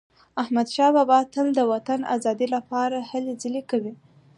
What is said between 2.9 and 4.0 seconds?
هلې ځلي کولي.